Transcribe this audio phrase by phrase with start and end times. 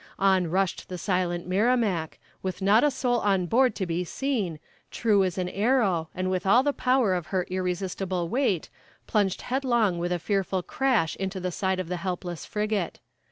[0.17, 4.57] On rushed the silent Merrimac, with not a soul on board to be seen,
[4.89, 8.71] true as an arrow, and with all the power of her irresistible weight,
[9.05, 12.99] plunged headlong with a fearful crash into the side of the helpless frigate.